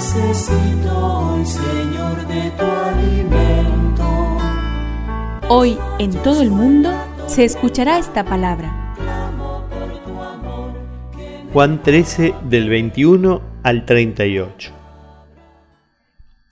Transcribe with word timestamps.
Necesito 0.00 0.96
hoy, 0.96 1.44
Señor, 1.44 2.26
de 2.26 2.50
tu 2.52 2.64
alimento. 2.64 4.38
Hoy 5.50 5.76
en 5.98 6.10
todo 6.22 6.40
el 6.40 6.48
mundo 6.48 6.90
se 7.26 7.44
escuchará 7.44 7.98
esta 7.98 8.24
palabra. 8.24 8.96
Juan 11.52 11.82
13 11.82 12.32
del 12.48 12.70
21 12.70 13.42
al 13.62 13.84
38. 13.84 14.72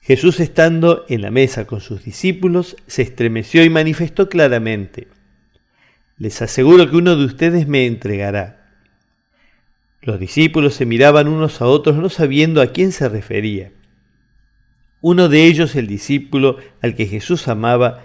Jesús 0.00 0.40
estando 0.40 1.04
en 1.10 1.20
la 1.20 1.30
mesa 1.30 1.66
con 1.66 1.82
sus 1.82 2.02
discípulos 2.02 2.78
se 2.86 3.02
estremeció 3.02 3.62
y 3.62 3.68
manifestó 3.68 4.30
claramente, 4.30 5.08
les 6.16 6.40
aseguro 6.40 6.88
que 6.88 6.96
uno 6.96 7.14
de 7.14 7.26
ustedes 7.26 7.68
me 7.68 7.84
entregará. 7.84 8.63
Los 10.04 10.20
discípulos 10.20 10.74
se 10.74 10.84
miraban 10.84 11.28
unos 11.28 11.62
a 11.62 11.66
otros 11.66 11.96
no 11.96 12.10
sabiendo 12.10 12.60
a 12.60 12.72
quién 12.72 12.92
se 12.92 13.08
refería. 13.08 13.72
Uno 15.00 15.30
de 15.30 15.46
ellos, 15.46 15.74
el 15.76 15.86
discípulo 15.86 16.58
al 16.82 16.94
que 16.94 17.06
Jesús 17.06 17.48
amaba, 17.48 18.04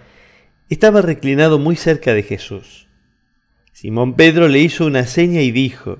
estaba 0.69 1.01
reclinado 1.01 1.59
muy 1.59 1.75
cerca 1.75 2.13
de 2.13 2.23
Jesús. 2.23 2.87
Simón 3.73 4.15
Pedro 4.15 4.47
le 4.47 4.59
hizo 4.59 4.85
una 4.85 5.05
seña 5.07 5.41
y 5.41 5.51
dijo, 5.51 5.99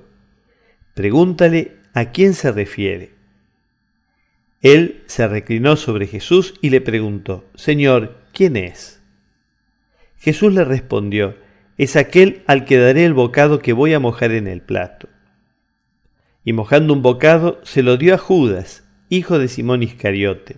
Pregúntale 0.94 1.76
a 1.92 2.12
quién 2.12 2.32
se 2.32 2.50
refiere. 2.50 3.12
Él 4.62 5.02
se 5.04 5.28
reclinó 5.28 5.76
sobre 5.76 6.06
Jesús 6.06 6.54
y 6.62 6.70
le 6.70 6.80
preguntó, 6.80 7.44
Señor, 7.54 8.16
¿quién 8.32 8.56
es? 8.56 9.02
Jesús 10.18 10.54
le 10.54 10.64
respondió, 10.64 11.36
es 11.76 11.96
aquel 11.96 12.42
al 12.46 12.64
que 12.64 12.78
daré 12.78 13.04
el 13.04 13.12
bocado 13.12 13.58
que 13.58 13.74
voy 13.74 13.92
a 13.92 14.00
mojar 14.00 14.32
en 14.32 14.46
el 14.46 14.62
plato. 14.62 15.10
Y 16.44 16.52
mojando 16.52 16.92
un 16.92 17.02
bocado, 17.02 17.60
se 17.64 17.82
lo 17.82 17.96
dio 17.96 18.14
a 18.14 18.18
Judas, 18.18 18.84
hijo 19.08 19.38
de 19.38 19.48
Simón 19.48 19.82
Iscariote. 19.82 20.56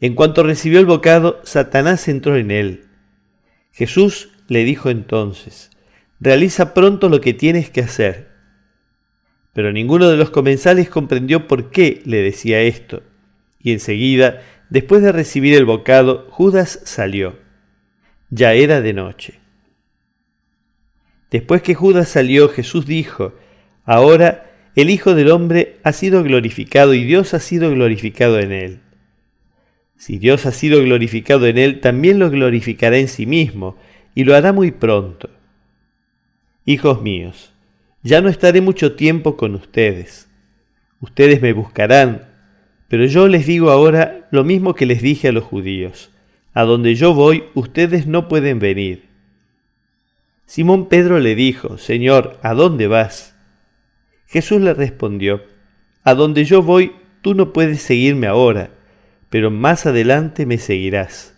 En 0.00 0.14
cuanto 0.14 0.42
recibió 0.42 0.78
el 0.78 0.86
bocado, 0.86 1.40
Satanás 1.44 2.08
entró 2.08 2.36
en 2.36 2.50
él. 2.50 2.84
Jesús 3.72 4.30
le 4.46 4.64
dijo 4.64 4.90
entonces, 4.90 5.70
realiza 6.20 6.72
pronto 6.72 7.08
lo 7.08 7.20
que 7.20 7.34
tienes 7.34 7.70
que 7.70 7.80
hacer. 7.80 8.28
Pero 9.52 9.72
ninguno 9.72 10.08
de 10.08 10.16
los 10.16 10.30
comensales 10.30 10.88
comprendió 10.88 11.46
por 11.48 11.70
qué 11.70 12.02
le 12.04 12.22
decía 12.22 12.60
esto, 12.60 13.02
y 13.60 13.72
enseguida, 13.72 14.42
después 14.70 15.02
de 15.02 15.12
recibir 15.12 15.54
el 15.54 15.64
bocado, 15.64 16.26
Judas 16.30 16.80
salió. 16.84 17.36
Ya 18.30 18.52
era 18.52 18.80
de 18.80 18.92
noche. 18.92 19.40
Después 21.30 21.60
que 21.62 21.74
Judas 21.74 22.08
salió, 22.08 22.48
Jesús 22.48 22.86
dijo, 22.86 23.34
Ahora 23.88 24.52
el 24.76 24.90
Hijo 24.90 25.14
del 25.14 25.30
Hombre 25.30 25.78
ha 25.82 25.94
sido 25.94 26.22
glorificado 26.22 26.92
y 26.92 27.04
Dios 27.04 27.32
ha 27.32 27.40
sido 27.40 27.70
glorificado 27.70 28.38
en 28.38 28.52
él. 28.52 28.80
Si 29.96 30.18
Dios 30.18 30.44
ha 30.44 30.52
sido 30.52 30.82
glorificado 30.82 31.46
en 31.46 31.56
él, 31.56 31.80
también 31.80 32.18
lo 32.18 32.28
glorificará 32.28 32.98
en 32.98 33.08
sí 33.08 33.24
mismo, 33.24 33.78
y 34.14 34.24
lo 34.24 34.36
hará 34.36 34.52
muy 34.52 34.72
pronto. 34.72 35.30
Hijos 36.66 37.00
míos, 37.00 37.54
ya 38.02 38.20
no 38.20 38.28
estaré 38.28 38.60
mucho 38.60 38.94
tiempo 38.94 39.38
con 39.38 39.54
ustedes. 39.54 40.28
Ustedes 41.00 41.40
me 41.40 41.54
buscarán, 41.54 42.28
pero 42.88 43.06
yo 43.06 43.26
les 43.26 43.46
digo 43.46 43.70
ahora 43.70 44.28
lo 44.30 44.44
mismo 44.44 44.74
que 44.74 44.84
les 44.84 45.00
dije 45.00 45.28
a 45.28 45.32
los 45.32 45.44
judíos. 45.44 46.10
A 46.52 46.64
donde 46.64 46.94
yo 46.94 47.14
voy, 47.14 47.44
ustedes 47.54 48.06
no 48.06 48.28
pueden 48.28 48.58
venir. 48.58 49.08
Simón 50.44 50.90
Pedro 50.90 51.20
le 51.20 51.34
dijo, 51.34 51.78
Señor, 51.78 52.38
¿a 52.42 52.52
dónde 52.52 52.86
vas? 52.86 53.37
Jesús 54.28 54.60
le 54.60 54.74
respondió, 54.74 55.42
A 56.04 56.14
donde 56.14 56.44
yo 56.44 56.62
voy, 56.62 56.92
tú 57.22 57.34
no 57.34 57.52
puedes 57.52 57.82
seguirme 57.82 58.26
ahora, 58.26 58.70
pero 59.30 59.50
más 59.50 59.86
adelante 59.86 60.46
me 60.46 60.58
seguirás. 60.58 61.34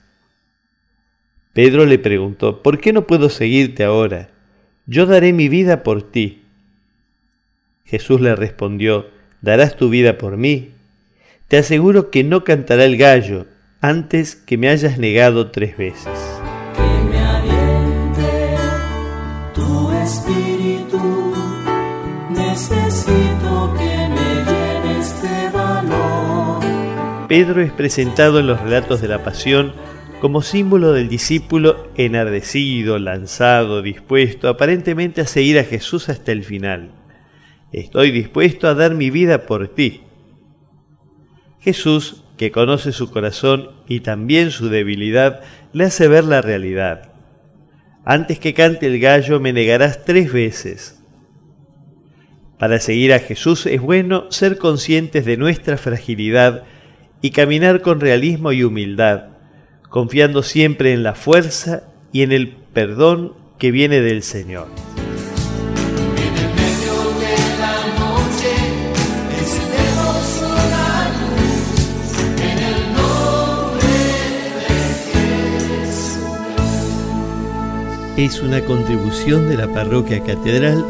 Pedro 1.52 1.86
le 1.86 1.98
preguntó, 1.98 2.62
¿por 2.62 2.78
qué 2.78 2.92
no 2.92 3.06
puedo 3.06 3.28
seguirte 3.28 3.84
ahora? 3.84 4.30
Yo 4.86 5.06
daré 5.06 5.32
mi 5.32 5.48
vida 5.48 5.82
por 5.82 6.10
ti. 6.10 6.42
Jesús 7.84 8.20
le 8.20 8.36
respondió, 8.36 9.06
¿darás 9.40 9.76
tu 9.76 9.88
vida 9.88 10.18
por 10.18 10.36
mí? 10.36 10.70
Te 11.48 11.58
aseguro 11.58 12.10
que 12.10 12.22
no 12.22 12.44
cantará 12.44 12.84
el 12.84 12.96
gallo 12.96 13.46
antes 13.80 14.36
que 14.36 14.56
me 14.58 14.68
hayas 14.68 14.98
negado 14.98 15.50
tres 15.50 15.76
veces. 15.76 16.39
Pedro 27.30 27.62
es 27.62 27.70
presentado 27.70 28.40
en 28.40 28.48
los 28.48 28.60
relatos 28.60 29.00
de 29.00 29.06
la 29.06 29.22
pasión 29.22 29.72
como 30.20 30.42
símbolo 30.42 30.92
del 30.92 31.08
discípulo 31.08 31.88
enardecido, 31.96 32.98
lanzado, 32.98 33.82
dispuesto 33.82 34.48
aparentemente 34.48 35.20
a 35.20 35.26
seguir 35.28 35.56
a 35.60 35.62
Jesús 35.62 36.08
hasta 36.08 36.32
el 36.32 36.42
final. 36.42 36.90
Estoy 37.70 38.10
dispuesto 38.10 38.66
a 38.66 38.74
dar 38.74 38.96
mi 38.96 39.10
vida 39.10 39.46
por 39.46 39.68
ti. 39.68 40.00
Jesús, 41.60 42.24
que 42.36 42.50
conoce 42.50 42.90
su 42.90 43.12
corazón 43.12 43.70
y 43.86 44.00
también 44.00 44.50
su 44.50 44.68
debilidad, 44.68 45.42
le 45.72 45.84
hace 45.84 46.08
ver 46.08 46.24
la 46.24 46.42
realidad. 46.42 47.12
Antes 48.04 48.40
que 48.40 48.54
cante 48.54 48.88
el 48.88 48.98
gallo 48.98 49.38
me 49.38 49.52
negarás 49.52 50.04
tres 50.04 50.32
veces. 50.32 51.00
Para 52.58 52.80
seguir 52.80 53.12
a 53.12 53.20
Jesús 53.20 53.66
es 53.66 53.80
bueno 53.80 54.32
ser 54.32 54.58
conscientes 54.58 55.24
de 55.24 55.36
nuestra 55.36 55.76
fragilidad 55.76 56.64
y 57.22 57.30
caminar 57.30 57.82
con 57.82 58.00
realismo 58.00 58.52
y 58.52 58.64
humildad, 58.64 59.28
confiando 59.88 60.42
siempre 60.42 60.92
en 60.92 61.02
la 61.02 61.14
fuerza 61.14 61.84
y 62.12 62.22
en 62.22 62.32
el 62.32 62.48
perdón 62.72 63.34
que 63.58 63.70
viene 63.70 64.00
del 64.00 64.22
Señor. 64.22 64.68
es 78.24 78.42
una 78.42 78.60
contribución 78.60 79.48
de 79.48 79.56
la 79.56 79.66
parroquia 79.72 80.22
catedral 80.22 80.84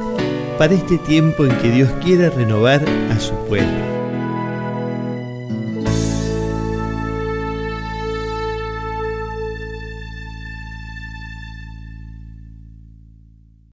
para 0.58 0.74
este 0.74 0.98
tiempo 0.98 1.44
en 1.46 1.56
que 1.58 1.70
Dios 1.70 1.90
quiere 2.02 2.28
renovar 2.28 2.82
a 3.10 3.20
su 3.20 3.34
pueblo. 3.46 4.00